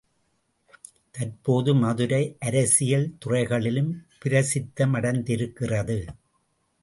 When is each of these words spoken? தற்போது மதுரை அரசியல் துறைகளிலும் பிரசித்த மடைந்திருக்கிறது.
தற்போது 1.11 1.75
மதுரை 1.75 2.21
அரசியல் 2.39 3.05
துறைகளிலும் 3.19 3.91
பிரசித்த 4.25 4.87
மடைந்திருக்கிறது. 4.87 5.99